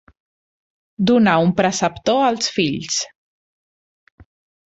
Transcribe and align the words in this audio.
Donar 1.09 1.35
un 1.49 1.51
preceptor 1.59 2.23
als 2.31 2.49
fills. 2.57 2.97